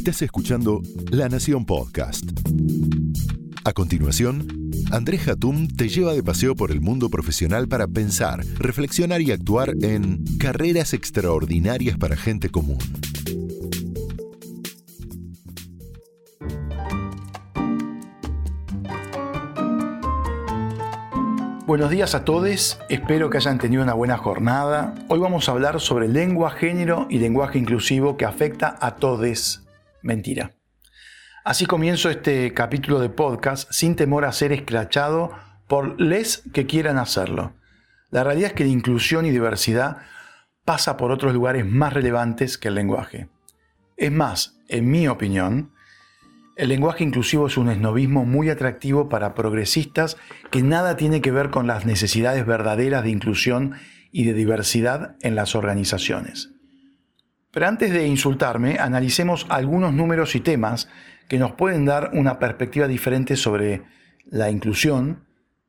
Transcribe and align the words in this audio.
Estás 0.00 0.22
escuchando 0.22 0.80
La 1.10 1.28
Nación 1.28 1.66
Podcast. 1.66 2.24
A 3.64 3.74
continuación, 3.74 4.48
Andrés 4.90 5.28
Hatum 5.28 5.68
te 5.68 5.90
lleva 5.90 6.14
de 6.14 6.22
paseo 6.22 6.56
por 6.56 6.70
el 6.70 6.80
mundo 6.80 7.10
profesional 7.10 7.68
para 7.68 7.86
pensar, 7.86 8.42
reflexionar 8.56 9.20
y 9.20 9.30
actuar 9.30 9.74
en 9.82 10.24
carreras 10.38 10.94
extraordinarias 10.94 11.98
para 11.98 12.16
gente 12.16 12.48
común. 12.48 12.78
Buenos 21.66 21.90
días 21.90 22.14
a 22.14 22.24
todos, 22.24 22.78
espero 22.88 23.28
que 23.28 23.36
hayan 23.36 23.58
tenido 23.58 23.82
una 23.82 23.92
buena 23.92 24.16
jornada. 24.16 24.94
Hoy 25.08 25.18
vamos 25.18 25.46
a 25.50 25.52
hablar 25.52 25.78
sobre 25.78 26.08
lengua, 26.08 26.52
género 26.52 27.06
y 27.10 27.18
lenguaje 27.18 27.58
inclusivo 27.58 28.16
que 28.16 28.24
afecta 28.24 28.78
a 28.80 28.96
todos. 28.96 29.66
Mentira. 30.02 30.52
Así 31.44 31.66
comienzo 31.66 32.10
este 32.10 32.52
capítulo 32.52 33.00
de 33.00 33.08
podcast 33.08 33.70
sin 33.72 33.96
temor 33.96 34.24
a 34.24 34.32
ser 34.32 34.52
escrachado 34.52 35.32
por 35.68 36.00
les 36.00 36.42
que 36.52 36.66
quieran 36.66 36.98
hacerlo. 36.98 37.54
La 38.10 38.24
realidad 38.24 38.50
es 38.50 38.54
que 38.54 38.64
la 38.64 38.70
inclusión 38.70 39.24
y 39.24 39.30
diversidad 39.30 39.98
pasa 40.64 40.96
por 40.96 41.12
otros 41.12 41.32
lugares 41.32 41.64
más 41.64 41.92
relevantes 41.92 42.58
que 42.58 42.68
el 42.68 42.74
lenguaje. 42.74 43.28
Es 43.96 44.12
más, 44.12 44.58
en 44.68 44.90
mi 44.90 45.08
opinión, 45.08 45.72
el 46.56 46.68
lenguaje 46.68 47.04
inclusivo 47.04 47.46
es 47.46 47.56
un 47.56 47.70
esnovismo 47.70 48.24
muy 48.24 48.50
atractivo 48.50 49.08
para 49.08 49.34
progresistas 49.34 50.16
que 50.50 50.62
nada 50.62 50.96
tiene 50.96 51.20
que 51.20 51.30
ver 51.30 51.50
con 51.50 51.66
las 51.66 51.86
necesidades 51.86 52.44
verdaderas 52.44 53.02
de 53.02 53.10
inclusión 53.10 53.76
y 54.12 54.24
de 54.24 54.34
diversidad 54.34 55.16
en 55.22 55.34
las 55.36 55.54
organizaciones. 55.54 56.50
Pero 57.52 57.66
antes 57.66 57.92
de 57.92 58.06
insultarme, 58.06 58.78
analicemos 58.78 59.46
algunos 59.48 59.92
números 59.92 60.36
y 60.36 60.40
temas 60.40 60.88
que 61.28 61.38
nos 61.38 61.52
pueden 61.52 61.84
dar 61.84 62.10
una 62.12 62.38
perspectiva 62.38 62.86
diferente 62.86 63.36
sobre 63.36 63.82
la 64.26 64.50
inclusión 64.50 65.24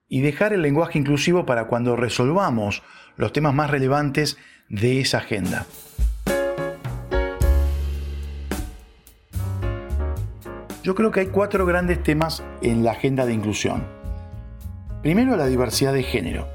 y 0.07 0.21
dejar 0.21 0.53
el 0.53 0.61
lenguaje 0.61 0.99
inclusivo 0.99 1.45
para 1.45 1.65
cuando 1.65 1.95
resolvamos 1.95 2.83
los 3.15 3.33
temas 3.33 3.55
más 3.55 3.71
relevantes 3.71 4.37
de 4.69 4.99
esa 4.99 5.19
agenda. 5.19 5.65
Yo 10.83 10.95
creo 10.95 11.11
que 11.11 11.21
hay 11.21 11.27
cuatro 11.27 11.65
grandes 11.65 12.01
temas 12.03 12.43
en 12.61 12.83
la 12.83 12.91
agenda 12.91 13.25
de 13.25 13.33
inclusión. 13.33 13.85
Primero, 15.01 15.35
la 15.35 15.47
diversidad 15.47 15.93
de 15.93 16.03
género. 16.03 16.47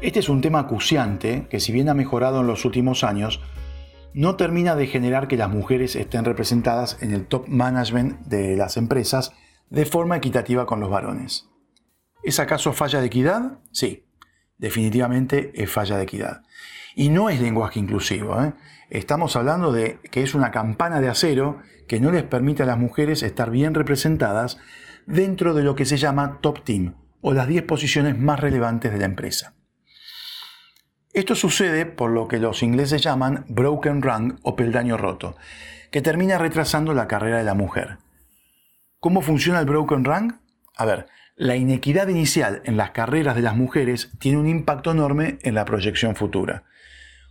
Este 0.00 0.20
es 0.20 0.28
un 0.28 0.40
tema 0.40 0.60
acuciante 0.60 1.46
que 1.48 1.60
si 1.60 1.72
bien 1.72 1.88
ha 1.88 1.94
mejorado 1.94 2.40
en 2.40 2.46
los 2.46 2.64
últimos 2.64 3.04
años, 3.04 3.40
no 4.14 4.36
termina 4.36 4.76
de 4.76 4.86
generar 4.86 5.28
que 5.28 5.36
las 5.36 5.50
mujeres 5.50 5.96
estén 5.96 6.24
representadas 6.24 6.96
en 7.00 7.12
el 7.12 7.26
top 7.26 7.48
management 7.48 8.20
de 8.26 8.56
las 8.56 8.76
empresas 8.76 9.32
de 9.70 9.84
forma 9.84 10.16
equitativa 10.16 10.66
con 10.66 10.78
los 10.80 10.88
varones. 10.88 11.48
¿Es 12.22 12.38
acaso 12.38 12.72
falla 12.72 13.00
de 13.00 13.06
equidad? 13.06 13.58
Sí, 13.72 14.06
definitivamente 14.56 15.52
es 15.54 15.70
falla 15.70 15.96
de 15.96 16.04
equidad. 16.04 16.42
Y 16.94 17.08
no 17.08 17.28
es 17.28 17.40
lenguaje 17.40 17.80
inclusivo. 17.80 18.40
¿eh? 18.40 18.54
Estamos 18.88 19.34
hablando 19.34 19.72
de 19.72 19.98
que 20.12 20.22
es 20.22 20.34
una 20.34 20.52
campana 20.52 21.00
de 21.00 21.08
acero 21.08 21.58
que 21.88 21.98
no 22.00 22.12
les 22.12 22.22
permite 22.22 22.62
a 22.62 22.66
las 22.66 22.78
mujeres 22.78 23.22
estar 23.24 23.50
bien 23.50 23.74
representadas 23.74 24.58
dentro 25.06 25.54
de 25.54 25.64
lo 25.64 25.74
que 25.74 25.84
se 25.84 25.96
llama 25.96 26.38
top 26.40 26.62
team 26.62 26.94
o 27.20 27.34
las 27.34 27.48
10 27.48 27.64
posiciones 27.64 28.16
más 28.16 28.38
relevantes 28.38 28.92
de 28.92 28.98
la 28.98 29.06
empresa. 29.06 29.54
Esto 31.14 31.36
sucede 31.36 31.86
por 31.86 32.10
lo 32.10 32.26
que 32.26 32.40
los 32.40 32.64
ingleses 32.64 33.00
llaman 33.00 33.44
broken 33.48 34.02
rung 34.02 34.36
o 34.42 34.56
peldaño 34.56 34.96
roto, 34.96 35.36
que 35.92 36.02
termina 36.02 36.38
retrasando 36.38 36.92
la 36.92 37.06
carrera 37.06 37.38
de 37.38 37.44
la 37.44 37.54
mujer. 37.54 37.98
¿Cómo 38.98 39.22
funciona 39.22 39.60
el 39.60 39.66
broken 39.66 40.04
rung? 40.04 40.32
A 40.76 40.84
ver, 40.84 41.06
la 41.36 41.54
inequidad 41.54 42.08
inicial 42.08 42.62
en 42.64 42.76
las 42.76 42.90
carreras 42.90 43.36
de 43.36 43.42
las 43.42 43.54
mujeres 43.54 44.10
tiene 44.18 44.38
un 44.38 44.48
impacto 44.48 44.90
enorme 44.90 45.38
en 45.42 45.54
la 45.54 45.64
proyección 45.64 46.16
futura. 46.16 46.64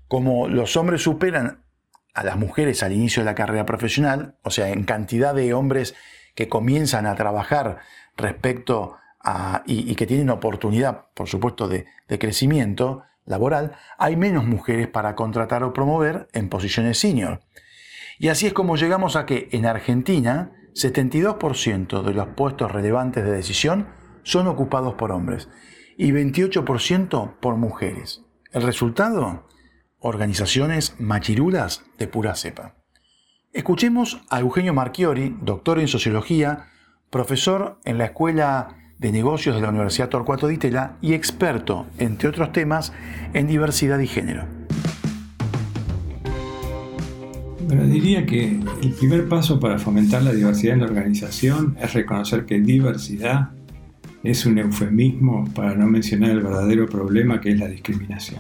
Como 0.07 0.47
los 0.47 0.77
hombres 0.77 1.01
superan 1.01 1.65
a 2.13 2.23
las 2.23 2.37
mujeres 2.37 2.83
al 2.83 2.93
inicio 2.93 3.21
de 3.21 3.25
la 3.25 3.35
carrera 3.35 3.65
profesional, 3.65 4.37
o 4.43 4.49
sea, 4.49 4.69
en 4.69 4.85
cantidad 4.85 5.35
de 5.35 5.53
hombres 5.53 5.93
que 6.35 6.47
comienzan 6.47 7.05
a 7.05 7.15
trabajar 7.15 7.79
respecto 8.15 8.95
a, 9.19 9.61
y, 9.65 9.93
que 9.95 10.07
tienen 10.07 10.29
oportunidad, 10.29 11.07
por 11.13 11.27
supuesto, 11.27 11.67
de, 11.67 11.85
de 12.07 12.17
crecimiento 12.17 13.03
laboral, 13.25 13.73
hay 13.97 14.15
menos 14.15 14.45
mujeres 14.45 14.87
para 14.87 15.15
contratar 15.15 15.63
o 15.63 15.73
promover 15.73 16.27
en 16.33 16.49
posiciones 16.49 16.99
senior. 16.99 17.41
Y 18.19 18.29
así 18.29 18.47
es 18.47 18.53
como 18.53 18.75
llegamos 18.75 19.15
a 19.15 19.25
que 19.25 19.49
en 19.51 19.65
Argentina 19.65 20.51
72% 20.73 22.03
de 22.03 22.13
los 22.13 22.27
puestos 22.29 22.71
relevantes 22.71 23.23
de 23.23 23.31
decisión 23.31 23.87
son 24.23 24.47
ocupados 24.47 24.95
por 24.95 25.11
hombres 25.11 25.49
y 25.97 26.11
28% 26.11 27.39
por 27.39 27.57
mujeres. 27.57 28.23
¿El 28.51 28.63
resultado? 28.63 29.47
organizaciones 30.03 30.95
machirulas 30.99 31.85
de 31.97 32.07
pura 32.07 32.35
cepa. 32.35 32.75
Escuchemos 33.53 34.21
a 34.29 34.41
Eugenio 34.41 34.73
Marchiori, 34.73 35.37
doctor 35.41 35.79
en 35.79 35.87
sociología, 35.87 36.67
profesor 37.09 37.79
en 37.85 37.97
la 37.97 38.05
Escuela 38.05 38.82
de 39.03 39.11
Negocios 39.11 39.55
de 39.55 39.61
la 39.61 39.69
Universidad 39.69 40.07
Torcuato 40.07 40.47
Di 40.47 40.57
Tella 40.57 40.93
y 41.01 41.13
experto, 41.13 41.85
entre 41.97 42.29
otros 42.29 42.53
temas, 42.53 42.93
en 43.33 43.47
diversidad 43.47 43.99
y 43.99 44.07
género. 44.07 44.45
Bueno, 47.67 47.83
diría 47.83 48.25
que 48.25 48.61
el 48.81 48.93
primer 48.93 49.27
paso 49.27 49.59
para 49.59 49.77
fomentar 49.77 50.23
la 50.23 50.31
diversidad 50.31 50.75
en 50.75 50.79
la 50.79 50.85
organización 50.85 51.75
es 51.81 51.93
reconocer 51.93 52.45
que 52.45 52.61
diversidad 52.61 53.49
es 54.23 54.45
un 54.45 54.57
eufemismo 54.57 55.51
para 55.53 55.75
no 55.75 55.85
mencionar 55.85 56.29
el 56.31 56.39
verdadero 56.39 56.87
problema 56.87 57.41
que 57.41 57.49
es 57.49 57.59
la 57.59 57.67
discriminación. 57.67 58.39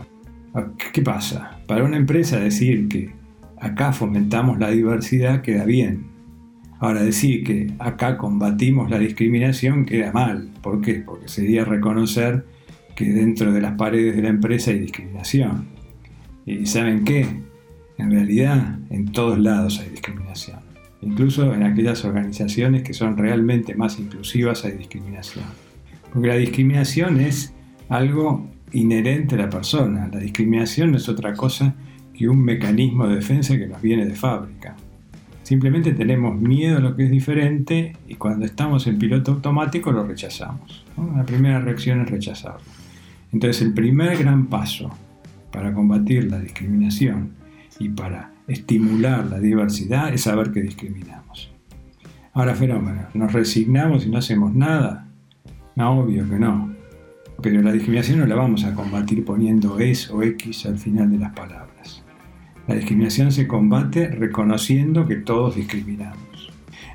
¿Qué 0.93 1.01
pasa? 1.01 1.59
Para 1.67 1.83
una 1.83 1.97
empresa 1.97 2.39
decir 2.39 2.87
que 2.87 3.11
acá 3.59 3.91
fomentamos 3.91 4.59
la 4.59 4.69
diversidad 4.69 5.41
queda 5.41 5.65
bien. 5.65 6.12
Ahora 6.83 7.01
decir 7.01 7.45
que 7.45 7.71
acá 7.79 8.17
combatimos 8.17 8.91
la 8.91 8.99
discriminación 8.99 9.85
queda 9.85 10.11
mal. 10.11 10.49
¿Por 10.61 10.81
qué? 10.81 10.95
Porque 10.95 11.29
sería 11.29 11.63
reconocer 11.63 12.45
que 12.93 13.05
dentro 13.05 13.53
de 13.53 13.61
las 13.61 13.75
paredes 13.77 14.17
de 14.17 14.21
la 14.21 14.27
empresa 14.27 14.71
hay 14.71 14.79
discriminación. 14.79 15.67
¿Y 16.45 16.65
saben 16.65 17.05
qué? 17.05 17.25
En 17.97 18.11
realidad 18.11 18.79
en 18.89 19.13
todos 19.13 19.39
lados 19.39 19.79
hay 19.79 19.91
discriminación. 19.91 20.59
Incluso 21.01 21.53
en 21.53 21.63
aquellas 21.63 22.03
organizaciones 22.03 22.83
que 22.83 22.93
son 22.93 23.15
realmente 23.15 23.75
más 23.75 23.97
inclusivas 23.97 24.65
hay 24.65 24.73
discriminación. 24.73 25.45
Porque 26.11 26.27
la 26.27 26.35
discriminación 26.35 27.21
es 27.21 27.53
algo 27.87 28.51
inherente 28.73 29.35
a 29.35 29.37
la 29.37 29.49
persona. 29.49 30.09
La 30.11 30.19
discriminación 30.19 30.91
no 30.91 30.97
es 30.97 31.07
otra 31.07 31.33
cosa 31.33 31.75
que 32.13 32.27
un 32.27 32.43
mecanismo 32.43 33.07
de 33.07 33.15
defensa 33.15 33.57
que 33.57 33.67
nos 33.67 33.81
viene 33.81 34.05
de 34.05 34.15
fábrica. 34.15 34.75
Simplemente 35.43 35.91
tenemos 35.91 36.39
miedo 36.39 36.77
a 36.77 36.79
lo 36.79 36.95
que 36.95 37.05
es 37.05 37.11
diferente 37.11 37.95
y 38.07 38.15
cuando 38.15 38.45
estamos 38.45 38.87
en 38.87 38.97
piloto 38.97 39.33
automático 39.33 39.91
lo 39.91 40.05
rechazamos. 40.05 40.85
La 41.15 41.25
primera 41.25 41.59
reacción 41.59 42.01
es 42.01 42.09
rechazarlo. 42.09 42.65
Entonces 43.31 43.61
el 43.61 43.73
primer 43.73 44.17
gran 44.17 44.47
paso 44.47 44.89
para 45.51 45.73
combatir 45.73 46.31
la 46.31 46.39
discriminación 46.39 47.31
y 47.77 47.89
para 47.89 48.31
estimular 48.47 49.25
la 49.25 49.39
diversidad 49.39 50.13
es 50.13 50.21
saber 50.21 50.51
que 50.51 50.61
discriminamos. 50.61 51.51
Ahora, 52.33 52.55
fenómeno, 52.55 53.01
¿nos 53.13 53.31
resignamos 53.31 54.05
y 54.05 54.09
no 54.09 54.17
hacemos 54.17 54.53
nada? 54.53 55.07
No, 55.75 55.99
obvio 55.99 56.27
que 56.27 56.39
no. 56.39 56.73
Pero 57.41 57.61
la 57.61 57.71
discriminación 57.71 58.19
no 58.19 58.25
la 58.25 58.35
vamos 58.35 58.63
a 58.63 58.73
combatir 58.73 59.25
poniendo 59.25 59.77
es 59.77 60.09
o 60.09 60.23
x 60.23 60.65
al 60.65 60.79
final 60.79 61.11
de 61.11 61.19
las 61.19 61.33
palabras. 61.33 61.72
La 62.67 62.75
discriminación 62.75 63.31
se 63.31 63.47
combate 63.47 64.07
reconociendo 64.07 65.05
que 65.05 65.15
todos 65.15 65.55
discriminamos. 65.55 66.51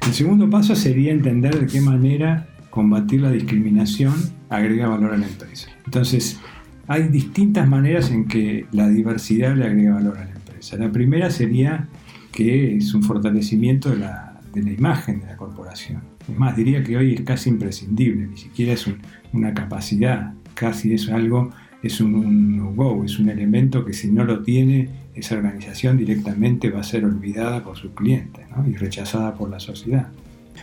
El 0.06 0.14
segundo 0.14 0.48
paso 0.48 0.75
sería 0.75 1.12
entender 1.12 1.58
de 1.58 1.66
qué 1.66 1.81
manera 1.81 2.48
combatir 2.70 3.20
la 3.20 3.31
discriminación 3.31 4.14
agrega 4.48 4.88
valor 4.88 5.12
a 5.14 5.19
la 5.19 5.26
empresa. 5.26 5.69
Entonces, 5.84 6.40
hay 6.87 7.08
distintas 7.08 7.69
maneras 7.69 8.10
en 8.10 8.26
que 8.26 8.66
la 8.72 8.88
diversidad 8.88 9.54
le 9.54 9.66
agrega 9.66 9.94
valor 9.94 10.16
a 10.16 10.25
la 10.25 10.31
empresa. 10.31 10.76
La 10.76 10.90
primera 10.90 11.31
sería 11.31 11.88
que 12.32 12.76
es 12.76 12.94
un 12.94 13.02
fortalecimiento 13.02 13.90
de 13.90 13.98
la, 13.98 14.40
de 14.54 14.62
la 14.62 14.72
imagen 14.72 15.20
de 15.20 15.26
la 15.26 15.37
corporación. 15.37 16.02
Es 16.26 16.38
más, 16.38 16.56
diría 16.56 16.82
que 16.82 16.96
hoy 16.96 17.14
es 17.14 17.20
casi 17.22 17.50
imprescindible, 17.50 18.26
ni 18.26 18.37
siquiera 18.37 18.72
es 18.72 18.87
una 19.32 19.52
capacidad, 19.52 20.32
casi 20.54 20.94
es 20.94 21.08
algo, 21.10 21.50
es 21.82 22.00
un, 22.00 22.75
wow, 22.75 23.04
es 23.04 23.19
un 23.19 23.28
elemento 23.28 23.84
que 23.84 23.92
si 23.92 24.10
no 24.10 24.25
lo 24.25 24.42
tiene, 24.42 24.88
esa 25.14 25.36
organización 25.36 25.96
directamente 25.96 26.70
va 26.70 26.80
a 26.80 26.84
ser 26.84 27.04
olvidada 27.04 27.62
por 27.62 27.76
sus 27.76 27.92
clientes 27.92 28.44
y 28.66 28.75
rechazada 28.75 29.34
por 29.34 29.50
la 29.50 29.60
sociedad. 29.60 30.08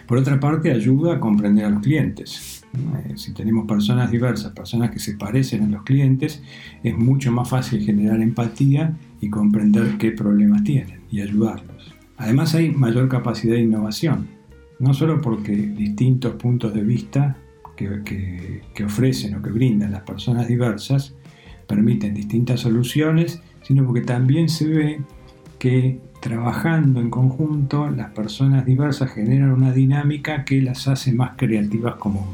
Por 0.08 0.18
otra 0.18 0.40
parte, 0.40 0.72
ayuda 0.72 1.16
a 1.16 1.20
comprender 1.20 1.66
a 1.66 1.70
los 1.70 1.82
clientes. 1.82 2.64
Eh, 2.74 3.14
si 3.16 3.34
tenemos 3.34 3.66
personas 3.66 4.12
diversas, 4.12 4.52
personas 4.52 4.92
que 4.92 5.00
se 5.00 5.16
parecen 5.16 5.64
a 5.64 5.68
los 5.68 5.84
clientes, 5.84 6.44
es 6.84 6.98
mucho 6.98 7.32
más 7.32 7.50
fácil 7.50 7.84
generar 7.84 8.22
empatía 8.22 8.96
y 9.22 9.30
comprender 9.30 9.98
qué 9.98 10.12
problemas 10.12 10.64
tienen 10.64 11.00
y 11.10 11.22
ayudarlos. 11.22 11.94
Además 12.18 12.56
hay 12.56 12.72
mayor 12.72 13.08
capacidad 13.08 13.56
de 13.56 13.62
innovación, 13.62 14.28
no 14.80 14.94
solo 14.94 15.22
porque 15.22 15.54
distintos 15.54 16.36
puntos 16.36 16.74
de 16.74 16.84
vista 16.84 17.38
que, 17.76 18.84
ofrecen 18.84 19.36
o 19.36 19.42
que 19.42 19.50
brindan 19.50 19.92
las 19.92 20.02
personas 20.02 20.48
diversas 20.48 21.14
permiten 21.68 22.14
distintas 22.14 22.62
soluciones, 22.62 23.42
sino 23.64 23.86
porque 23.86 24.02
también 24.02 24.50
se 24.50 24.68
ve 24.68 25.02
que 25.60 26.00
trabajando 26.22 27.02
en 27.02 27.10
conjunto 27.10 27.90
las 27.90 28.12
personas 28.12 28.66
diversas 28.66 29.12
generan 29.12 29.52
una 29.52 29.72
dinámica 29.72 30.46
que 30.46 30.62
las 30.62 30.88
hace 30.88 31.12
más 31.14 31.32
creativas 31.36 31.96
como. 31.96 32.34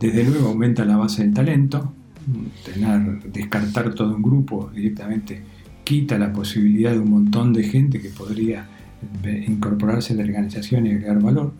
Desde 0.00 0.24
luego 0.24 0.48
aumenta 0.48 0.84
la 0.84 0.96
base 0.96 1.22
del 1.22 1.34
talento, 1.34 1.92
tener, 2.64 3.22
descartar 3.32 3.94
todo 3.94 4.14
un 4.14 4.22
grupo 4.22 4.70
directamente 4.74 5.42
quita 5.84 6.18
la 6.18 6.32
posibilidad 6.32 6.92
de 6.92 6.98
un 6.98 7.10
montón 7.10 7.52
de 7.52 7.64
gente 7.64 8.00
que 8.00 8.08
podría 8.08 8.66
incorporarse 9.46 10.12
a 10.12 10.16
la 10.16 10.22
organización 10.22 10.86
y 10.86 10.90
agregar 10.90 11.20
valor. 11.20 11.52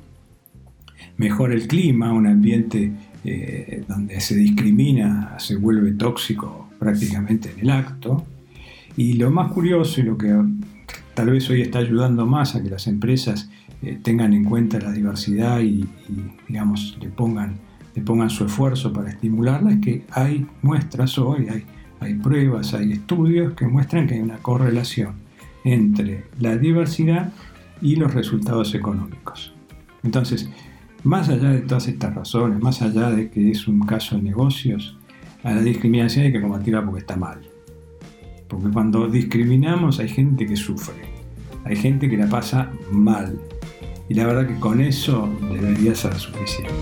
Mejora 1.16 1.54
el 1.54 1.66
clima, 1.68 2.12
un 2.12 2.26
ambiente 2.26 2.90
eh, 3.24 3.84
donde 3.86 4.20
se 4.20 4.34
discrimina 4.34 5.38
se 5.38 5.56
vuelve 5.56 5.92
tóxico 5.92 6.68
prácticamente 6.78 7.52
en 7.52 7.60
el 7.60 7.70
acto. 7.70 8.24
Y 8.96 9.14
lo 9.14 9.30
más 9.30 9.52
curioso 9.52 10.00
y 10.00 10.04
lo 10.04 10.18
que 10.18 10.34
tal 11.14 11.30
vez 11.30 11.48
hoy 11.48 11.62
está 11.62 11.78
ayudando 11.78 12.26
más 12.26 12.56
a 12.56 12.62
que 12.62 12.70
las 12.70 12.86
empresas 12.86 13.48
eh, 13.82 13.98
tengan 14.02 14.32
en 14.32 14.44
cuenta 14.44 14.80
la 14.80 14.92
diversidad 14.92 15.60
y, 15.60 15.84
digamos, 16.48 16.98
le 17.00 17.08
pongan, 17.08 17.56
le 17.94 18.02
pongan 18.02 18.30
su 18.30 18.44
esfuerzo 18.44 18.92
para 18.92 19.10
estimularla, 19.10 19.72
es 19.72 19.80
que 19.80 20.04
hay 20.10 20.46
muestras 20.62 21.18
hoy, 21.18 21.48
hay, 21.48 21.64
hay 22.00 22.14
pruebas, 22.14 22.74
hay 22.74 22.92
estudios 22.92 23.54
que 23.54 23.66
muestran 23.66 24.06
que 24.06 24.14
hay 24.14 24.20
una 24.20 24.38
correlación 24.38 25.14
entre 25.64 26.24
la 26.40 26.56
diversidad 26.56 27.32
y 27.80 27.96
los 27.96 28.14
resultados 28.14 28.74
económicos. 28.74 29.52
Entonces, 30.02 30.48
más 31.04 31.28
allá 31.28 31.50
de 31.50 31.60
todas 31.60 31.88
estas 31.88 32.14
razones, 32.14 32.62
más 32.62 32.80
allá 32.82 33.10
de 33.10 33.30
que 33.30 33.50
es 33.50 33.66
un 33.66 33.80
caso 33.80 34.16
de 34.16 34.22
negocios, 34.22 34.96
a 35.42 35.52
la 35.52 35.60
discriminación 35.60 36.26
hay 36.26 36.32
que 36.32 36.40
combatirla 36.40 36.84
porque 36.84 37.00
está 37.00 37.16
mal. 37.16 37.40
Porque 38.48 38.70
cuando 38.70 39.08
discriminamos 39.08 39.98
hay 39.98 40.08
gente 40.08 40.46
que 40.46 40.56
sufre, 40.56 41.02
hay 41.64 41.76
gente 41.76 42.08
que 42.08 42.16
la 42.16 42.28
pasa 42.28 42.70
mal. 42.90 43.38
Y 44.08 44.14
la 44.14 44.26
verdad 44.26 44.46
que 44.46 44.60
con 44.60 44.80
eso 44.80 45.28
debería 45.52 45.94
ser 45.94 46.14
suficiente. 46.14 46.72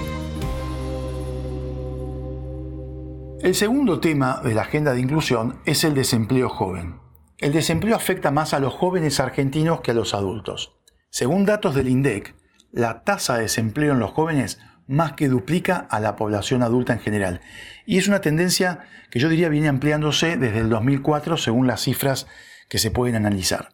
El 3.43 3.55
segundo 3.55 4.01
tema 4.01 4.41
de 4.45 4.55
la 4.55 4.63
agenda 4.63 4.93
de 4.93 5.01
inclusión 5.01 5.57
es 5.65 5.85
el 5.85 5.95
desempleo 5.95 6.51
joven. 6.51 6.97
El 7.39 7.53
desempleo 7.53 7.97
afecta 7.97 8.31
más 8.31 8.53
a 8.53 8.61
los 8.61 8.75
jóvenes 8.75 9.19
argentinos 9.19 9.81
que 9.81 9.93
a 9.93 9.95
los 9.95 10.13
adultos. 10.13 10.77
Según 11.09 11.47
datos 11.47 11.75
del 11.75 11.89
INDEC, 11.89 12.35
la 12.73 13.03
tasa 13.05 13.37
de 13.37 13.43
desempleo 13.43 13.93
en 13.93 13.99
los 13.99 14.11
jóvenes 14.11 14.59
más 14.87 15.13
que 15.13 15.29
duplica 15.29 15.87
a 15.91 16.01
la 16.01 16.17
población 16.17 16.63
adulta 16.63 16.93
en 16.93 17.01
general. 17.01 17.41
Y 17.87 17.99
es 17.99 18.09
una 18.09 18.21
tendencia 18.21 18.81
que 19.11 19.21
yo 19.21 19.29
diría 19.29 19.49
viene 19.49 19.69
ampliándose 19.69 20.37
desde 20.37 20.59
el 20.59 20.69
2004 20.69 21.37
según 21.37 21.67
las 21.67 21.83
cifras 21.83 22.27
que 22.69 22.79
se 22.79 22.91
pueden 22.91 23.17
analizar. 23.17 23.71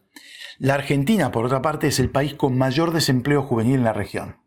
La 0.59 0.75
Argentina, 0.75 1.31
por 1.31 1.45
otra 1.45 1.61
parte, 1.61 1.87
es 1.87 1.99
el 1.99 2.09
país 2.09 2.33
con 2.33 2.57
mayor 2.57 2.91
desempleo 2.91 3.43
juvenil 3.43 3.75
en 3.75 3.83
la 3.83 3.93
región. 3.93 4.37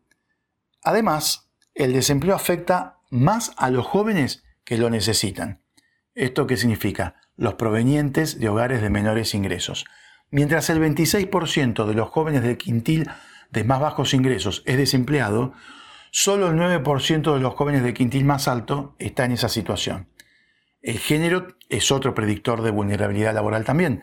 Además, 0.83 1.51
el 1.73 1.93
desempleo 1.93 2.35
afecta 2.35 2.99
más 3.09 3.53
a 3.57 3.69
los 3.69 3.85
jóvenes 3.85 4.43
que 4.65 4.77
lo 4.77 4.89
necesitan. 4.89 5.63
¿Esto 6.13 6.47
qué 6.47 6.57
significa? 6.57 7.15
Los 7.35 7.53
provenientes 7.55 8.39
de 8.39 8.49
hogares 8.49 8.81
de 8.81 8.89
menores 8.89 9.33
ingresos. 9.33 9.85
Mientras 10.29 10.69
el 10.69 10.79
26% 10.79 11.85
de 11.85 11.93
los 11.93 12.09
jóvenes 12.09 12.43
del 12.43 12.57
quintil 12.57 13.09
de 13.51 13.63
más 13.63 13.79
bajos 13.79 14.13
ingresos 14.13 14.63
es 14.65 14.77
desempleado, 14.77 15.53
Solo 16.13 16.49
el 16.49 16.57
9% 16.57 17.33
de 17.33 17.39
los 17.39 17.53
jóvenes 17.53 17.83
de 17.83 17.93
quintil 17.93 18.25
más 18.25 18.49
alto 18.49 18.95
está 18.99 19.23
en 19.23 19.31
esa 19.31 19.47
situación. 19.47 20.09
El 20.81 20.99
género 20.99 21.47
es 21.69 21.89
otro 21.89 22.13
predictor 22.13 22.61
de 22.63 22.71
vulnerabilidad 22.71 23.33
laboral 23.33 23.63
también. 23.63 24.01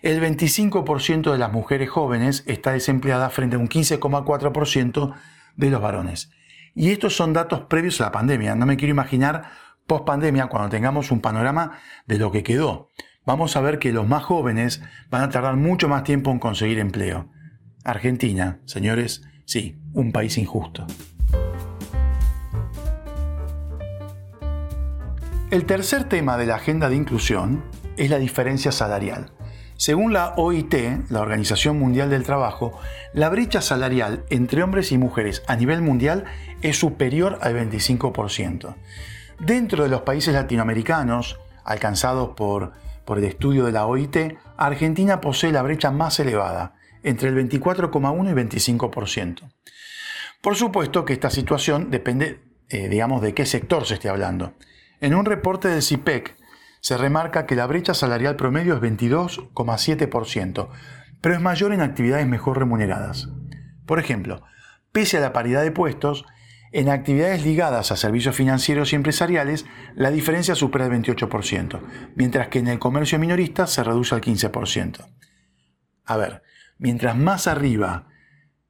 El 0.00 0.22
25% 0.22 1.32
de 1.32 1.38
las 1.38 1.50
mujeres 1.50 1.90
jóvenes 1.90 2.44
está 2.46 2.70
desempleada 2.70 3.30
frente 3.30 3.56
a 3.56 3.58
un 3.58 3.68
15,4% 3.68 5.14
de 5.56 5.70
los 5.70 5.82
varones. 5.82 6.30
Y 6.76 6.92
estos 6.92 7.16
son 7.16 7.32
datos 7.32 7.62
previos 7.62 8.00
a 8.00 8.04
la 8.04 8.12
pandemia. 8.12 8.54
No 8.54 8.64
me 8.64 8.76
quiero 8.76 8.92
imaginar 8.92 9.50
post 9.88 10.04
pandemia 10.04 10.46
cuando 10.46 10.68
tengamos 10.68 11.10
un 11.10 11.20
panorama 11.20 11.80
de 12.06 12.18
lo 12.18 12.30
que 12.30 12.44
quedó. 12.44 12.90
Vamos 13.26 13.56
a 13.56 13.60
ver 13.60 13.80
que 13.80 13.92
los 13.92 14.06
más 14.06 14.22
jóvenes 14.22 14.82
van 15.10 15.22
a 15.22 15.30
tardar 15.30 15.56
mucho 15.56 15.88
más 15.88 16.04
tiempo 16.04 16.30
en 16.30 16.38
conseguir 16.38 16.78
empleo. 16.78 17.28
Argentina, 17.84 18.58
señores, 18.66 19.22
sí, 19.46 19.80
un 19.94 20.12
país 20.12 20.36
injusto. 20.36 20.86
El 25.50 25.64
tercer 25.64 26.04
tema 26.04 26.36
de 26.36 26.46
la 26.46 26.56
agenda 26.56 26.88
de 26.88 26.96
inclusión 26.96 27.64
es 27.96 28.10
la 28.10 28.18
diferencia 28.18 28.70
salarial. 28.70 29.32
Según 29.76 30.12
la 30.12 30.34
OIT, 30.36 30.74
la 31.08 31.22
Organización 31.22 31.78
Mundial 31.78 32.10
del 32.10 32.22
Trabajo, 32.22 32.78
la 33.14 33.30
brecha 33.30 33.62
salarial 33.62 34.24
entre 34.28 34.62
hombres 34.62 34.92
y 34.92 34.98
mujeres 34.98 35.42
a 35.46 35.56
nivel 35.56 35.80
mundial 35.80 36.26
es 36.60 36.78
superior 36.78 37.38
al 37.40 37.54
25%. 37.54 38.74
Dentro 39.38 39.84
de 39.84 39.88
los 39.88 40.02
países 40.02 40.34
latinoamericanos, 40.34 41.40
alcanzados 41.64 42.34
por, 42.36 42.72
por 43.06 43.18
el 43.18 43.24
estudio 43.24 43.64
de 43.64 43.72
la 43.72 43.86
OIT, 43.86 44.36
Argentina 44.58 45.22
posee 45.22 45.50
la 45.50 45.62
brecha 45.62 45.90
más 45.90 46.20
elevada, 46.20 46.74
entre 47.02 47.28
el 47.28 47.36
24,1 47.36 48.30
y 48.30 48.58
25%. 48.58 49.52
Por 50.40 50.56
supuesto 50.56 51.04
que 51.04 51.12
esta 51.12 51.30
situación 51.30 51.90
depende, 51.90 52.40
eh, 52.68 52.88
digamos, 52.88 53.20
de 53.22 53.34
qué 53.34 53.44
sector 53.46 53.86
se 53.86 53.94
esté 53.94 54.08
hablando. 54.08 54.54
En 55.00 55.14
un 55.14 55.24
reporte 55.24 55.68
del 55.68 55.82
CIPEC 55.82 56.36
se 56.80 56.96
remarca 56.96 57.46
que 57.46 57.56
la 57.56 57.66
brecha 57.66 57.94
salarial 57.94 58.36
promedio 58.36 58.74
es 58.74 58.80
22,7%, 58.80 60.68
pero 61.20 61.34
es 61.34 61.40
mayor 61.40 61.72
en 61.72 61.82
actividades 61.82 62.26
mejor 62.26 62.58
remuneradas. 62.58 63.28
Por 63.86 63.98
ejemplo, 63.98 64.42
pese 64.92 65.18
a 65.18 65.20
la 65.20 65.32
paridad 65.32 65.62
de 65.62 65.72
puestos, 65.72 66.24
en 66.72 66.88
actividades 66.88 67.44
ligadas 67.44 67.90
a 67.90 67.96
servicios 67.96 68.36
financieros 68.36 68.92
y 68.92 68.96
empresariales, 68.96 69.66
la 69.96 70.10
diferencia 70.10 70.54
supera 70.54 70.86
el 70.86 70.92
28%, 70.92 71.80
mientras 72.14 72.48
que 72.48 72.60
en 72.60 72.68
el 72.68 72.78
comercio 72.78 73.18
minorista 73.18 73.66
se 73.66 73.82
reduce 73.82 74.14
al 74.14 74.20
15%. 74.20 75.08
A 76.04 76.16
ver, 76.16 76.42
mientras 76.80 77.16
más 77.16 77.46
arriba 77.46 78.08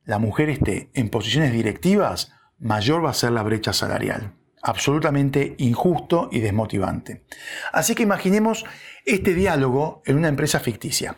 la 0.05 0.19
mujer 0.19 0.51
esté 0.51 0.91
en 0.93 1.09
posiciones 1.09 1.53
directivas, 1.53 2.33
mayor 2.59 3.03
va 3.05 3.11
a 3.11 3.15
ser 3.15 3.33
la 3.33 3.43
brecha 3.43 3.73
salarial 3.73 4.35
absolutamente 4.63 5.55
injusto 5.59 6.29
y 6.31 6.41
desmotivante. 6.41 7.25
Así 7.73 7.95
que 7.95 8.03
imaginemos 8.03 8.65
este 9.05 9.35
diálogo 9.35 10.03
en 10.05 10.17
una 10.17 10.29
empresa 10.29 10.61
ficticia. 10.61 11.17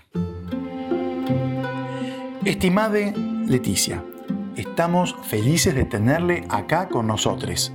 Estimade 2.44 3.12
Leticia, 3.46 4.02
estamos 4.56 5.16
felices 5.24 5.74
de 5.74 5.84
tenerle 5.84 6.44
acá 6.48 6.88
con 6.88 7.06
nosotros. 7.06 7.72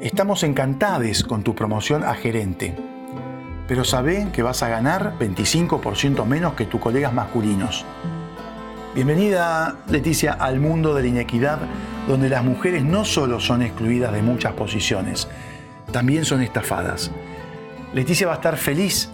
Estamos 0.00 0.42
encantados 0.42 1.24
con 1.24 1.42
tu 1.42 1.54
promoción 1.54 2.04
a 2.04 2.14
gerente. 2.14 2.74
Pero 3.66 3.84
sabe 3.84 4.28
que 4.32 4.42
vas 4.42 4.62
a 4.62 4.68
ganar 4.68 5.18
25% 5.18 6.24
menos 6.24 6.54
que 6.54 6.66
tus 6.66 6.80
colegas 6.80 7.12
masculinos. 7.12 7.84
Bienvenida, 8.96 9.84
Leticia, 9.90 10.32
al 10.32 10.58
mundo 10.58 10.94
de 10.94 11.02
la 11.02 11.08
inequidad, 11.08 11.58
donde 12.08 12.30
las 12.30 12.42
mujeres 12.42 12.82
no 12.82 13.04
solo 13.04 13.40
son 13.40 13.60
excluidas 13.60 14.10
de 14.10 14.22
muchas 14.22 14.54
posiciones, 14.54 15.28
también 15.92 16.24
son 16.24 16.40
estafadas. 16.40 17.10
Leticia 17.92 18.26
va 18.26 18.32
a 18.32 18.36
estar 18.36 18.56
feliz 18.56 19.10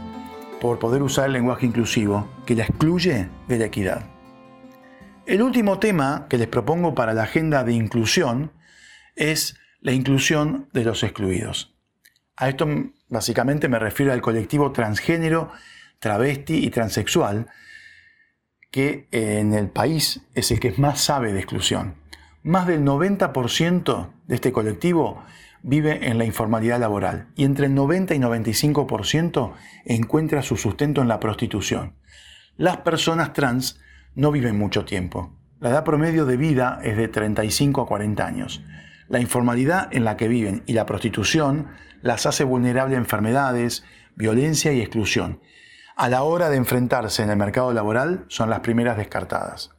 por 0.60 0.78
poder 0.78 1.02
usar 1.02 1.26
el 1.26 1.32
lenguaje 1.32 1.66
inclusivo 1.66 2.30
que 2.46 2.54
la 2.54 2.62
excluye 2.62 3.28
de 3.48 3.58
la 3.58 3.64
equidad. 3.64 4.04
El 5.26 5.42
último 5.42 5.80
tema 5.80 6.26
que 6.30 6.38
les 6.38 6.46
propongo 6.46 6.94
para 6.94 7.12
la 7.12 7.24
agenda 7.24 7.64
de 7.64 7.72
inclusión 7.72 8.52
es 9.16 9.58
la 9.80 9.90
inclusión 9.90 10.68
de 10.72 10.84
los 10.84 11.02
excluidos. 11.02 11.74
A 12.36 12.48
esto 12.48 12.68
básicamente 13.08 13.68
me 13.68 13.80
refiero 13.80 14.12
al 14.12 14.22
colectivo 14.22 14.70
transgénero, 14.70 15.50
travesti 15.98 16.64
y 16.64 16.70
transexual, 16.70 17.48
que 18.72 19.06
en 19.12 19.52
el 19.52 19.68
país 19.68 20.22
es 20.34 20.50
el 20.50 20.58
que 20.58 20.72
más 20.78 21.00
sabe 21.00 21.32
de 21.32 21.38
exclusión. 21.38 21.94
Más 22.42 22.66
del 22.66 22.82
90% 22.82 24.10
de 24.26 24.34
este 24.34 24.50
colectivo 24.50 25.22
vive 25.62 26.08
en 26.08 26.18
la 26.18 26.24
informalidad 26.24 26.80
laboral 26.80 27.28
y 27.36 27.44
entre 27.44 27.66
el 27.66 27.74
90 27.74 28.14
y 28.14 28.18
95% 28.18 29.52
encuentra 29.84 30.42
su 30.42 30.56
sustento 30.56 31.02
en 31.02 31.08
la 31.08 31.20
prostitución. 31.20 31.94
Las 32.56 32.78
personas 32.78 33.34
trans 33.34 33.78
no 34.14 34.32
viven 34.32 34.58
mucho 34.58 34.84
tiempo. 34.84 35.36
La 35.60 35.68
edad 35.68 35.84
promedio 35.84 36.24
de 36.24 36.38
vida 36.38 36.80
es 36.82 36.96
de 36.96 37.08
35 37.08 37.82
a 37.82 37.86
40 37.86 38.26
años. 38.26 38.64
La 39.08 39.20
informalidad 39.20 39.94
en 39.94 40.04
la 40.04 40.16
que 40.16 40.28
viven 40.28 40.62
y 40.66 40.72
la 40.72 40.86
prostitución 40.86 41.68
las 42.00 42.24
hace 42.24 42.42
vulnerables 42.42 42.96
a 42.96 43.00
enfermedades, 43.00 43.84
violencia 44.16 44.72
y 44.72 44.80
exclusión 44.80 45.40
a 45.96 46.08
la 46.08 46.22
hora 46.22 46.48
de 46.48 46.56
enfrentarse 46.56 47.22
en 47.22 47.30
el 47.30 47.36
mercado 47.36 47.72
laboral 47.72 48.24
son 48.28 48.50
las 48.50 48.60
primeras 48.60 48.96
descartadas. 48.96 49.70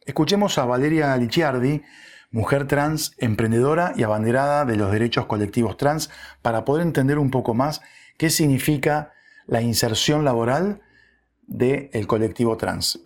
Escuchemos 0.00 0.58
a 0.58 0.64
Valeria 0.64 1.16
Licciardi, 1.16 1.82
mujer 2.30 2.66
trans, 2.66 3.14
emprendedora 3.18 3.92
y 3.96 4.02
abanderada 4.02 4.64
de 4.64 4.76
los 4.76 4.90
derechos 4.90 5.26
colectivos 5.26 5.76
trans, 5.76 6.10
para 6.40 6.64
poder 6.64 6.86
entender 6.86 7.18
un 7.18 7.30
poco 7.30 7.54
más 7.54 7.82
qué 8.18 8.30
significa 8.30 9.12
la 9.46 9.62
inserción 9.62 10.24
laboral 10.24 10.80
del 11.46 12.06
colectivo 12.06 12.56
trans. 12.56 13.00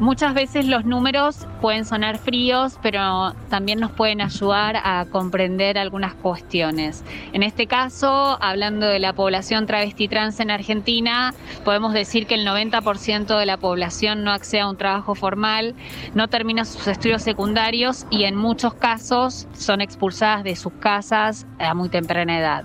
Muchas 0.00 0.32
veces 0.32 0.66
los 0.66 0.84
números 0.84 1.48
pueden 1.60 1.84
sonar 1.84 2.18
fríos, 2.18 2.78
pero 2.82 3.34
también 3.48 3.80
nos 3.80 3.90
pueden 3.90 4.20
ayudar 4.20 4.76
a 4.76 5.06
comprender 5.10 5.76
algunas 5.76 6.14
cuestiones. 6.14 7.02
En 7.32 7.42
este 7.42 7.66
caso, 7.66 8.38
hablando 8.40 8.86
de 8.86 9.00
la 9.00 9.12
población 9.12 9.66
travesti 9.66 10.06
trans 10.06 10.38
en 10.38 10.52
Argentina, 10.52 11.34
podemos 11.64 11.92
decir 11.92 12.28
que 12.28 12.36
el 12.36 12.46
90% 12.46 13.36
de 13.36 13.44
la 13.44 13.56
población 13.56 14.22
no 14.22 14.30
accede 14.30 14.60
a 14.60 14.68
un 14.68 14.76
trabajo 14.76 15.16
formal, 15.16 15.74
no 16.14 16.28
termina 16.28 16.64
sus 16.64 16.86
estudios 16.86 17.22
secundarios 17.22 18.06
y 18.08 18.22
en 18.22 18.36
muchos 18.36 18.74
casos 18.74 19.48
son 19.52 19.80
expulsadas 19.80 20.44
de 20.44 20.54
sus 20.54 20.74
casas 20.74 21.44
a 21.58 21.74
muy 21.74 21.88
temprana 21.88 22.38
edad. 22.38 22.64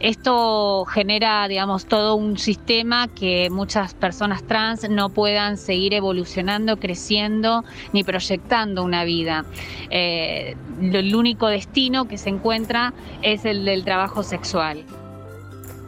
Esto 0.00 0.84
genera, 0.86 1.46
digamos, 1.46 1.86
todo 1.86 2.16
un 2.16 2.38
sistema 2.38 3.06
que 3.06 3.50
muchas 3.50 3.94
personas 3.94 4.42
trans 4.42 4.90
no 4.90 5.10
puedan 5.10 5.56
seguir 5.56 5.94
evolucionando 5.94 6.71
creciendo 6.78 7.64
ni 7.92 8.04
proyectando 8.04 8.82
una 8.84 9.04
vida. 9.04 9.44
Eh, 9.90 10.56
el 10.80 11.14
único 11.14 11.48
destino 11.48 12.06
que 12.06 12.18
se 12.18 12.30
encuentra 12.30 12.92
es 13.22 13.44
el 13.44 13.64
del 13.64 13.84
trabajo 13.84 14.22
sexual. 14.22 14.84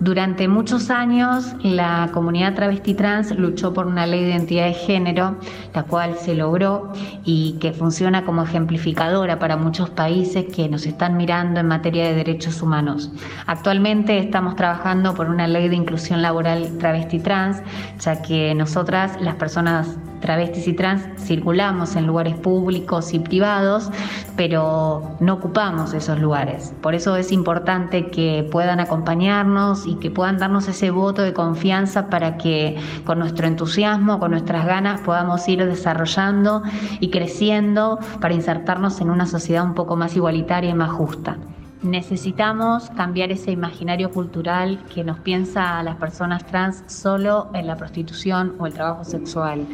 Durante 0.01 0.49
muchos 0.49 0.91
años, 0.91 1.55
la 1.63 2.11
comunidad 2.13 2.55
travesti 2.55 2.95
trans 2.95 3.31
luchó 3.39 3.73
por 3.73 3.87
una 3.87 4.07
ley 4.07 4.23
de 4.25 4.31
identidad 4.31 4.67
de 4.67 4.75
género, 4.75 5.37
la 5.73 5.85
cual 5.85 6.17
se 6.19 6.35
logró 6.35 6.93
y 7.25 7.57
que 7.61 7.73
funciona 7.73 8.25
como 8.25 8.43
ejemplificadora 8.43 9.39
para 9.39 9.57
muchos 9.57 9.91
países 9.91 10.47
que 10.55 10.69
nos 10.69 10.85
están 10.85 11.17
mirando 11.17 11.61
en 11.61 11.69
materia 11.69 12.09
de 12.09 12.15
derechos 12.17 12.61
humanos. 12.61 13.13
Actualmente 13.47 14.19
estamos 14.19 14.57
trabajando 14.57 15.15
por 15.15 15.31
una 15.31 15.47
ley 15.47 15.69
de 15.69 15.77
inclusión 15.77 16.23
laboral 16.23 16.77
travesti 16.79 17.21
trans, 17.21 17.63
ya 18.01 18.21
que 18.21 18.55
nosotras, 18.55 19.19
las 19.21 19.37
personas 19.37 19.97
travestis 20.25 20.67
y 20.67 20.73
trans 20.73 21.03
circulamos 21.19 21.97
en 21.97 22.07
lugares 22.07 22.35
públicos 22.35 23.13
y 23.13 23.19
privados, 23.19 23.91
pero 24.37 25.17
no 25.21 25.35
ocupamos 25.35 25.93
esos 25.93 26.19
lugares. 26.19 26.73
Por 26.81 26.95
eso 26.95 27.15
es 27.17 27.31
importante 27.31 28.09
que 28.11 28.49
puedan 28.51 28.81
acompañarnos 28.81 29.87
y 29.87 29.97
que 29.97 30.11
puedan 30.11 30.39
darnos 30.39 30.67
ese 30.67 30.91
voto 30.91 31.21
de 31.21 31.35
confianza 31.35 32.09
para 32.09 32.39
que 32.39 32.79
con 33.05 33.19
nuestro 33.19 33.47
entusiasmo, 33.47 34.19
con 34.19 34.31
nuestras 34.31 34.65
ganas, 34.65 35.03
podamos 35.03 35.47
ir 35.47 35.63
desarrollando 35.63 36.63
y 37.01 37.11
creciendo 37.11 37.99
para 38.23 38.33
insertarnos 38.33 39.03
en 39.03 39.11
una 39.11 39.27
sociedad 39.27 39.63
un 39.63 39.75
poco 39.75 39.95
más 39.95 40.17
igualitaria 40.17 40.71
y 40.71 40.75
más 40.75 40.91
justa. 40.91 41.37
Necesitamos 41.85 42.89
cambiar 42.97 43.31
ese 43.31 43.51
imaginario 43.51 44.11
cultural 44.11 44.83
que 44.95 45.05
nos 45.05 45.19
piensa 45.19 45.79
a 45.79 45.83
las 45.83 45.97
personas 45.97 46.47
trans 46.47 46.83
solo 46.87 47.51
en 47.53 47.67
la 47.67 47.77
prostitución 47.77 48.55
o 48.59 48.67
el 48.67 48.73
trabajo 48.73 49.05
sexual. 49.05 49.67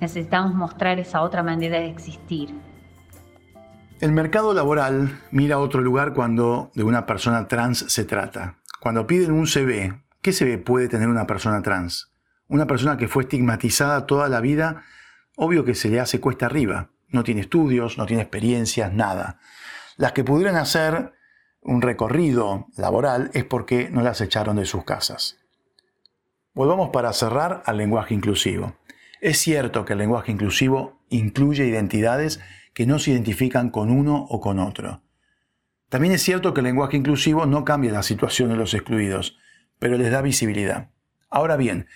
Necesitamos 0.00 0.54
mostrar 0.54 0.98
esa 0.98 1.22
otra 1.22 1.42
manera 1.42 1.78
de 1.78 1.88
existir. 1.88 2.54
El 4.00 4.12
mercado 4.12 4.54
laboral 4.54 5.20
mira 5.32 5.56
a 5.56 5.58
otro 5.58 5.80
lugar 5.80 6.14
cuando 6.14 6.70
de 6.74 6.84
una 6.84 7.04
persona 7.04 7.48
trans 7.48 7.78
se 7.88 8.04
trata. 8.04 8.58
Cuando 8.80 9.08
piden 9.08 9.32
un 9.32 9.48
CV, 9.48 10.04
¿qué 10.22 10.32
CV 10.32 10.58
puede 10.58 10.88
tener 10.88 11.08
una 11.08 11.26
persona 11.26 11.62
trans? 11.62 12.12
Una 12.46 12.66
persona 12.66 12.96
que 12.96 13.08
fue 13.08 13.24
estigmatizada 13.24 14.06
toda 14.06 14.28
la 14.28 14.40
vida, 14.40 14.84
obvio 15.36 15.64
que 15.64 15.74
se 15.74 15.88
le 15.88 15.98
hace 15.98 16.20
cuesta 16.20 16.46
arriba. 16.46 16.90
No 17.08 17.24
tiene 17.24 17.40
estudios, 17.40 17.98
no 17.98 18.06
tiene 18.06 18.22
experiencias, 18.22 18.92
nada. 18.92 19.40
Las 19.96 20.12
que 20.12 20.22
pudieran 20.22 20.56
hacer 20.56 21.12
un 21.60 21.82
recorrido 21.82 22.68
laboral 22.76 23.30
es 23.34 23.44
porque 23.44 23.90
no 23.90 24.02
las 24.02 24.20
echaron 24.20 24.56
de 24.56 24.64
sus 24.64 24.84
casas. 24.84 25.38
Volvamos 26.54 26.90
para 26.90 27.12
cerrar 27.12 27.62
al 27.66 27.76
lenguaje 27.76 28.14
inclusivo. 28.14 28.76
Es 29.20 29.38
cierto 29.38 29.84
que 29.84 29.94
el 29.94 29.98
lenguaje 29.98 30.30
inclusivo 30.30 31.00
incluye 31.08 31.66
identidades 31.66 32.40
que 32.72 32.86
no 32.86 32.98
se 32.98 33.10
identifican 33.10 33.70
con 33.70 33.90
uno 33.90 34.26
o 34.28 34.40
con 34.40 34.60
otro. 34.60 35.02
También 35.88 36.14
es 36.14 36.22
cierto 36.22 36.54
que 36.54 36.60
el 36.60 36.66
lenguaje 36.66 36.96
inclusivo 36.96 37.46
no 37.46 37.64
cambia 37.64 37.92
la 37.92 38.02
situación 38.02 38.50
de 38.50 38.56
los 38.56 38.74
excluidos, 38.74 39.36
pero 39.78 39.96
les 39.96 40.12
da 40.12 40.22
visibilidad. 40.22 40.90
Ahora 41.30 41.56
bien, 41.56 41.88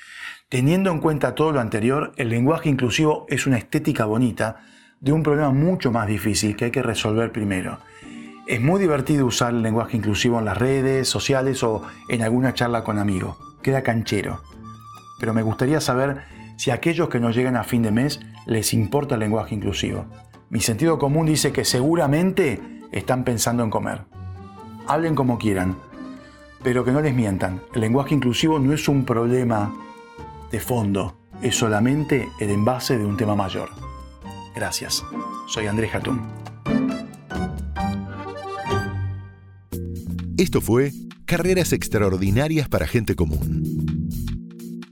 teniendo 0.49 0.91
en 0.91 0.99
cuenta 0.99 1.35
todo 1.35 1.53
lo 1.53 1.61
anterior, 1.61 2.13
el 2.17 2.29
lenguaje 2.29 2.69
inclusivo 2.69 3.27
es 3.29 3.47
una 3.47 3.59
estética 3.59 4.05
bonita 4.05 4.61
de 5.01 5.13
un 5.13 5.23
problema 5.23 5.51
mucho 5.51 5.93
más 5.93 6.07
difícil 6.07 6.57
que 6.57 6.67
hay 6.67 6.71
que 6.71 6.83
resolver 6.83 7.33
primero. 7.33 7.79
Es 8.47 8.61
muy 8.61 8.81
divertido 8.81 9.27
usar 9.27 9.55
el 9.55 9.63
lenguaje 9.63 9.97
inclusivo 9.97 10.39
en 10.39 10.47
las 10.47 10.59
redes 10.59 11.09
sociales 11.09 11.63
o 11.63 11.83
en 12.09 12.23
alguna 12.23 12.55
charla 12.55 12.83
con 12.83 12.99
amigos. 12.99 13.37
Queda 13.63 13.83
canchero. 13.83 14.43
Pero 15.21 15.33
me 15.33 15.43
gustaría 15.43 15.81
saber 15.81 16.23
si 16.63 16.71
a 16.71 16.75
aquellos 16.75 17.09
que 17.09 17.19
nos 17.19 17.35
llegan 17.35 17.57
a 17.57 17.65
fin 17.65 17.83
de 17.83 17.91
mes 17.91 18.21
les 18.47 18.73
importa 18.73 19.15
el 19.17 19.21
lenguaje 19.23 19.53
inclusivo. 19.53 20.07
Mi 20.49 20.61
sentido 20.61 20.97
común 20.97 21.27
dice 21.27 21.51
que 21.51 21.65
seguramente 21.65 22.61
están 22.93 23.25
pensando 23.25 23.65
en 23.65 23.71
comer. 23.71 24.03
Hablen 24.87 25.17
como 25.17 25.39
quieran, 25.39 25.77
pero 26.63 26.85
que 26.85 26.93
no 26.93 27.01
les 27.01 27.17
mientan. 27.17 27.61
El 27.75 27.81
lenguaje 27.81 28.15
inclusivo 28.15 28.61
no 28.61 28.73
es 28.73 28.87
un 28.87 29.05
problema 29.05 29.75
de 30.53 30.61
fondo, 30.61 31.19
es 31.43 31.57
solamente 31.57 32.29
el 32.39 32.51
envase 32.51 32.97
de 32.97 33.07
un 33.07 33.17
tema 33.17 33.35
mayor. 33.35 33.69
Gracias. 34.55 35.05
Soy 35.49 35.67
Andrés 35.67 35.91
Jatún. 35.91 36.23
Esto 40.39 40.61
fue 40.61 40.93
Carreras 41.25 41.73
Extraordinarias 41.73 42.69
para 42.69 42.87
Gente 42.87 43.17
Común 43.17 44.02